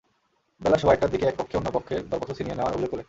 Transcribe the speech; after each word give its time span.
বেলা 0.61 0.77
সোয়া 0.77 0.93
একটার 0.93 1.11
দিকে 1.13 1.25
একপক্ষ 1.27 1.51
অন্যপক্ষের 1.55 2.01
দরপত্র 2.09 2.37
ছিনিয়ে 2.37 2.55
নেওয়ার 2.55 2.73
অভিযোগ 2.73 2.89
তোলে। 2.89 2.99